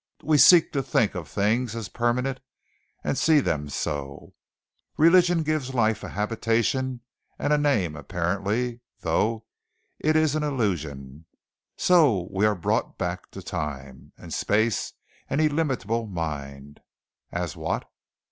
We 0.23 0.39
seek 0.39 0.71
to 0.71 0.81
think 0.81 1.13
of 1.13 1.27
things 1.27 1.75
as 1.75 1.87
permanent 1.87 2.39
and 3.03 3.15
see 3.15 3.39
them 3.39 3.69
so. 3.69 4.33
Religion 4.97 5.43
gives 5.43 5.75
life 5.75 6.03
a 6.03 6.09
habitation 6.09 7.01
and 7.37 7.53
a 7.53 7.57
name 7.59 7.95
apparently 7.95 8.81
though 9.01 9.45
it 9.99 10.15
is 10.15 10.33
an 10.33 10.41
illusion. 10.41 11.27
So 11.77 12.27
we 12.31 12.47
are 12.47 12.55
brought 12.55 12.97
back 12.97 13.29
to 13.29 13.43
time 13.43 14.11
and 14.17 14.33
space 14.33 14.91
and 15.29 15.39
illimitable 15.39 16.07
mind 16.07 16.79
as 17.31 17.55
what? 17.55 17.87